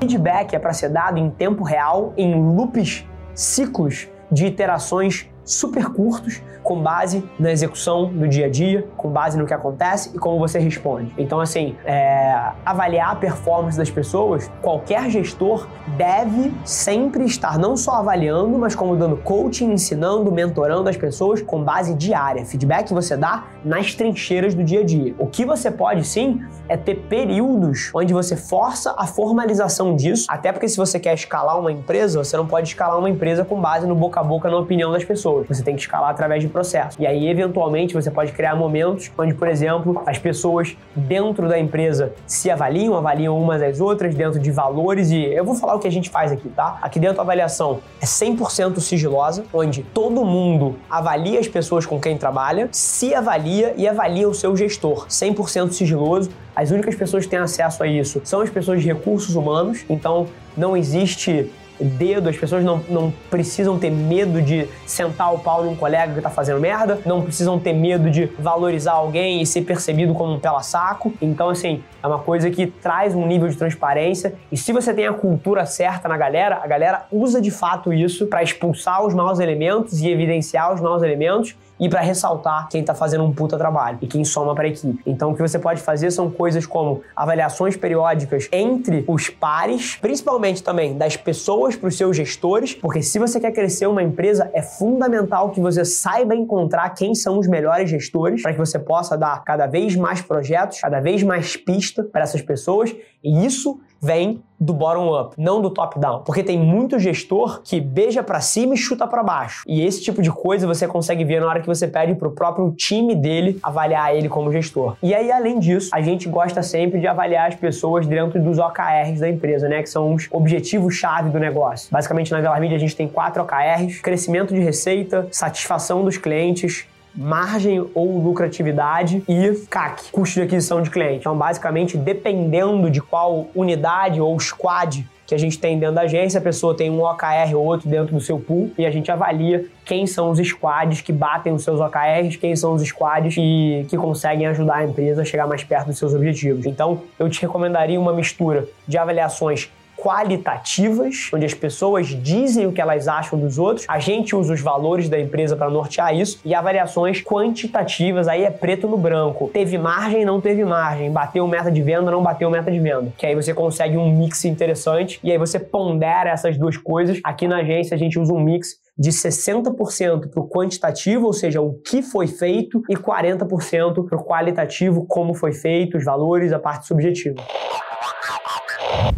[0.00, 6.42] Feedback é para ser dado em tempo real, em loops, ciclos de iterações super curtos,
[6.62, 10.38] com base na execução do dia a dia, com base no que acontece e como
[10.38, 11.12] você responde.
[11.16, 15.66] Então, assim, é, avaliar a performance das pessoas, qualquer gestor
[15.96, 21.64] deve sempre estar não só avaliando, mas como dando coaching, ensinando, mentorando as pessoas com
[21.64, 22.44] base diária.
[22.44, 25.14] Feedback você dá nas trincheiras do dia a dia.
[25.18, 30.52] O que você pode sim é ter períodos onde você força a formalização disso, até
[30.52, 33.86] porque se você quer escalar uma empresa, você não pode escalar uma empresa com base
[33.86, 35.37] no boca a boca na opinião das pessoas.
[35.48, 37.00] Você tem que escalar através de processo.
[37.00, 42.12] E aí, eventualmente, você pode criar momentos onde, por exemplo, as pessoas dentro da empresa
[42.26, 45.88] se avaliam, avaliam umas às outras dentro de valores e eu vou falar o que
[45.88, 46.78] a gente faz aqui, tá?
[46.82, 52.16] Aqui dentro a avaliação é 100% sigilosa, onde todo mundo avalia as pessoas com quem
[52.16, 56.30] trabalha, se avalia e avalia o seu gestor, 100% sigiloso.
[56.54, 60.26] As únicas pessoas que têm acesso a isso são as pessoas de recursos humanos, então
[60.56, 61.50] não existe
[61.84, 66.20] dedo, as pessoas não, não precisam ter medo de sentar o pau num colega que
[66.20, 70.40] tá fazendo merda, não precisam ter medo de valorizar alguém e ser percebido como um
[70.40, 71.12] pela-saco.
[71.20, 75.06] Então, assim, é uma coisa que traz um nível de transparência e se você tem
[75.06, 79.38] a cultura certa na galera, a galera usa de fato isso para expulsar os maus
[79.38, 83.98] elementos e evidenciar os maus elementos e para ressaltar quem está fazendo um puta trabalho
[84.00, 85.00] e quem soma para a equipe.
[85.06, 90.62] Então, o que você pode fazer são coisas como avaliações periódicas entre os pares, principalmente
[90.62, 94.62] também das pessoas para os seus gestores, porque se você quer crescer uma empresa, é
[94.62, 99.42] fundamental que você saiba encontrar quem são os melhores gestores para que você possa dar
[99.44, 104.72] cada vez mais projetos, cada vez mais pista para essas pessoas e isso vem do
[104.72, 108.76] bottom up, não do top down, porque tem muito gestor que beija para cima e
[108.76, 109.62] chuta para baixo.
[109.66, 112.72] E esse tipo de coisa você consegue ver na hora que você pede pro próprio
[112.72, 114.96] time dele avaliar ele como gestor.
[115.02, 119.20] E aí além disso, a gente gosta sempre de avaliar as pessoas dentro dos OKRs
[119.20, 121.88] da empresa, né, que são os objetivos chave do negócio.
[121.92, 126.86] Basicamente na Velar Media a gente tem quatro OKRs: crescimento de receita, satisfação dos clientes,
[127.14, 131.20] margem ou lucratividade e CAC, custo de aquisição de cliente.
[131.20, 136.38] Então, basicamente, dependendo de qual unidade ou squad que a gente tem dentro da agência,
[136.38, 139.66] a pessoa tem um OKR ou outro dentro do seu pool e a gente avalia
[139.84, 143.96] quem são os squads que batem os seus OKRs, quem são os squads que, que
[143.98, 146.64] conseguem ajudar a empresa a chegar mais perto dos seus objetivos.
[146.64, 152.80] Então, eu te recomendaria uma mistura de avaliações qualitativas, onde as pessoas dizem o que
[152.80, 156.54] elas acham dos outros, a gente usa os valores da empresa para nortear isso, e
[156.54, 159.50] avaliações quantitativas, aí é preto no branco.
[159.52, 163.12] Teve margem, não teve margem, bateu meta de venda, não bateu meta de venda.
[163.16, 167.20] Que aí você consegue um mix interessante e aí você pondera essas duas coisas.
[167.24, 171.60] Aqui na agência a gente usa um mix de 60% para o quantitativo, ou seja,
[171.60, 176.58] o que foi feito, e 40% para o qualitativo, como foi feito, os valores, a
[176.58, 177.40] parte subjetiva.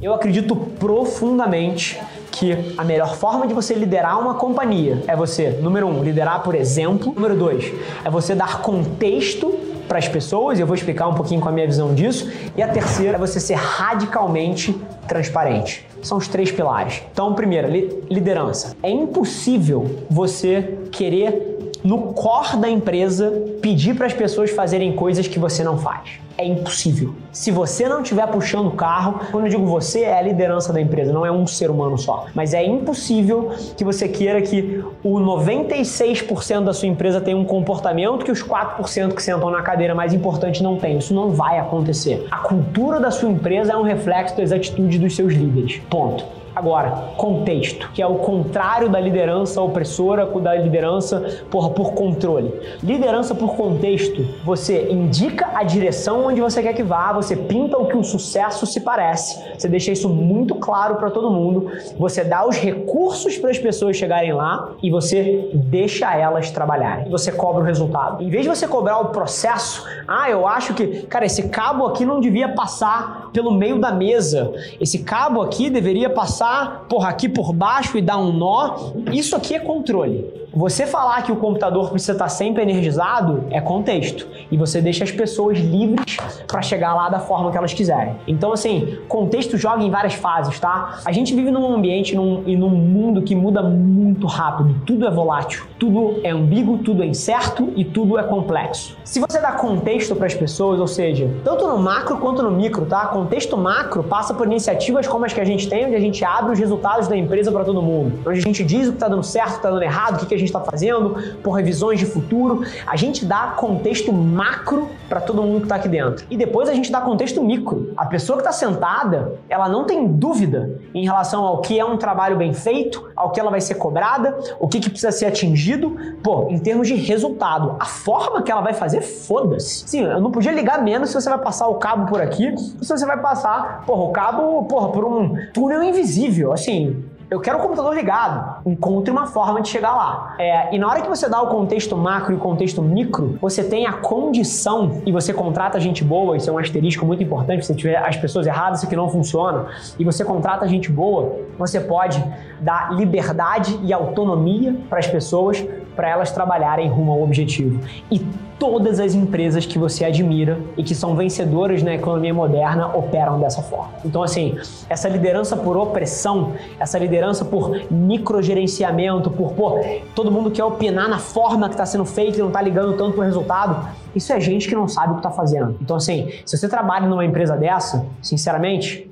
[0.00, 2.00] Eu acredito profundamente
[2.30, 6.54] que a melhor forma de você liderar uma companhia é você, número um, liderar por
[6.54, 7.12] exemplo.
[7.14, 7.72] Número dois,
[8.04, 11.66] é você dar contexto para as pessoas, eu vou explicar um pouquinho com a minha
[11.66, 12.30] visão disso.
[12.56, 15.86] E a terceira é você ser radicalmente transparente.
[16.02, 17.02] São os três pilares.
[17.12, 17.68] Então, primeiro,
[18.10, 18.76] liderança.
[18.82, 21.55] É impossível você querer,
[21.86, 23.30] no core da empresa,
[23.62, 27.14] pedir para as pessoas fazerem coisas que você não faz é impossível.
[27.32, 30.80] Se você não estiver puxando o carro, quando eu digo você, é a liderança da
[30.80, 32.26] empresa, não é um ser humano só.
[32.34, 38.24] Mas é impossível que você queira que o 96% da sua empresa tenha um comportamento
[38.24, 40.98] que os 4% que sentam na cadeira mais importante não tem.
[40.98, 42.26] Isso não vai acontecer.
[42.30, 45.80] A cultura da sua empresa é um reflexo das atitudes dos seus líderes.
[45.88, 46.24] Ponto.
[46.56, 52.50] Agora, contexto, que é o contrário da liderança opressora, da liderança por, por controle.
[52.82, 57.84] Liderança por contexto, você indica a direção onde você quer que vá, você pinta o
[57.84, 62.48] que o sucesso se parece, você deixa isso muito claro para todo mundo, você dá
[62.48, 67.10] os recursos para as pessoas chegarem lá e você deixa elas trabalharem.
[67.10, 68.24] Você cobra o resultado.
[68.24, 72.06] Em vez de você cobrar o processo, ah, eu acho que, cara, esse cabo aqui
[72.06, 77.28] não devia passar pelo meio da mesa, esse cabo aqui deveria passar passar, porra, aqui
[77.28, 78.92] por baixo e dar um nó.
[79.12, 80.46] Isso aqui é controle.
[80.54, 84.26] Você falar que o computador precisa estar sempre energizado é contexto.
[84.50, 86.16] E você deixa as pessoas livres
[86.46, 88.16] para chegar lá da forma que elas quiserem.
[88.26, 91.00] Então, assim, contexto joga em várias fases, tá?
[91.04, 94.74] A gente vive num ambiente num, e num mundo que muda muito rápido.
[94.86, 98.96] Tudo é volátil, tudo é ambíguo, tudo é incerto e tudo é complexo.
[99.04, 102.86] Se você dá contexto para as pessoas, ou seja, tanto no macro quanto no micro,
[102.86, 103.08] tá?
[103.08, 106.35] Contexto macro passa por iniciativas como as que a gente tem, onde a gente abre
[106.44, 108.20] os resultados da empresa para todo mundo.
[108.26, 110.18] Onde a gente diz o que está dando certo, o que está dando errado, o
[110.18, 112.64] que, que a gente está fazendo, por revisões de futuro.
[112.86, 116.26] A gente dá contexto macro para todo mundo que está aqui dentro.
[116.30, 117.92] E depois a gente dá contexto micro.
[117.96, 121.96] A pessoa que está sentada, ela não tem dúvida em relação ao que é um
[121.96, 125.96] trabalho bem feito, ao que ela vai ser cobrada, o que, que precisa ser atingido.
[126.22, 129.88] Pô, em termos de resultado, a forma que ela vai fazer, foda-se.
[129.88, 132.88] Sim, eu não podia ligar menos se você vai passar o cabo por aqui, se
[132.88, 136.25] você vai passar, porra, o cabo, porra, por um túnel invisível.
[136.52, 138.62] Assim, eu quero o computador ligado.
[138.64, 140.36] Encontre uma forma de chegar lá.
[140.38, 143.64] É, e na hora que você dá o contexto macro e o contexto micro, você
[143.64, 147.72] tem a condição e você contrata gente boa, isso é um asterisco muito importante, se
[147.72, 149.66] você tiver as pessoas erradas, isso aqui não funciona,
[149.98, 152.22] e você contrata gente boa, você pode
[152.60, 155.64] dar liberdade e autonomia para as pessoas
[155.96, 157.80] para elas trabalharem rumo ao objetivo.
[158.10, 158.20] E
[158.58, 163.62] todas as empresas que você admira e que são vencedoras na economia moderna operam dessa
[163.62, 163.92] forma.
[164.04, 164.58] Então, assim,
[164.88, 169.80] essa liderança por opressão, essa liderança por microgerenciamento, por pô,
[170.14, 173.12] todo mundo quer opinar na forma que está sendo feito e não está ligando tanto
[173.12, 175.76] para o resultado, isso é gente que não sabe o que está fazendo.
[175.80, 179.10] Então, assim, se você trabalha numa empresa dessa, sinceramente,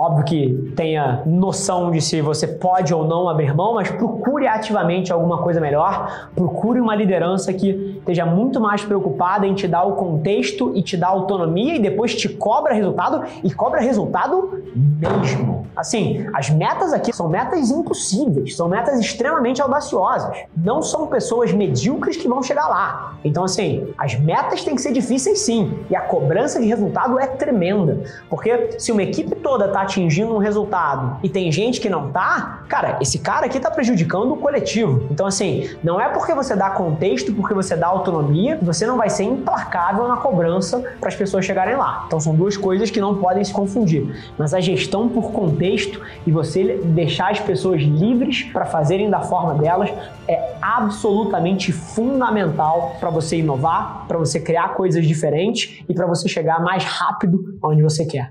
[0.00, 5.12] Óbvio que tenha noção de se você pode ou não abrir mão, mas procure ativamente
[5.12, 6.30] alguma coisa melhor.
[6.36, 10.96] Procure uma liderança que esteja muito mais preocupada em te dar o contexto e te
[10.96, 15.66] dar autonomia e depois te cobra resultado e cobra resultado mesmo.
[15.74, 20.36] Assim, as metas aqui são metas impossíveis, são metas extremamente audaciosas.
[20.56, 23.14] Não são pessoas medíocres que vão chegar lá.
[23.24, 27.26] Então, assim, as metas têm que ser difíceis sim e a cobrança de resultado é
[27.26, 28.00] tremenda.
[28.30, 32.62] Porque se uma equipe toda está atingindo um resultado e tem gente que não tá,
[32.68, 35.08] cara, esse cara aqui tá prejudicando o coletivo.
[35.10, 39.08] Então, assim, não é porque você dá contexto, porque você dá autonomia, você não vai
[39.08, 42.04] ser implacável na cobrança para as pessoas chegarem lá.
[42.06, 44.30] Então, são duas coisas que não podem se confundir.
[44.36, 49.54] Mas a gestão por contexto e você deixar as pessoas livres para fazerem da forma
[49.54, 49.90] delas
[50.28, 56.60] é absolutamente fundamental para você inovar, para você criar coisas diferentes e para você chegar
[56.60, 58.30] mais rápido onde você quer.